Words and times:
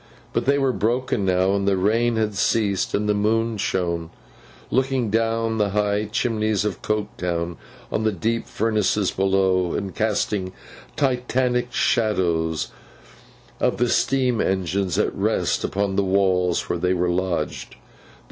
But, 0.33 0.45
they 0.45 0.57
were 0.57 0.73
broken 0.73 1.25
now, 1.25 1.53
and 1.53 1.67
the 1.67 1.77
rain 1.77 2.15
had 2.15 2.33
ceased, 2.33 2.95
and 2.95 3.07
the 3.07 3.13
moon 3.13 3.57
shone,—looking 3.57 5.11
down 5.11 5.59
the 5.59 5.69
high 5.69 6.05
chimneys 6.05 6.65
of 6.65 6.81
Coketown 6.81 7.55
on 7.91 8.03
the 8.03 8.11
deep 8.11 8.47
furnaces 8.47 9.11
below, 9.11 9.73
and 9.73 9.93
casting 9.93 10.53
Titanic 10.95 11.71
shadows 11.71 12.69
of 13.59 13.77
the 13.77 13.89
steam 13.89 14.41
engines 14.41 14.97
at 14.97 15.13
rest, 15.13 15.63
upon 15.63 15.97
the 15.97 16.03
walls 16.03 16.67
where 16.67 16.79
they 16.79 16.93
were 16.95 17.11
lodged. 17.11 17.75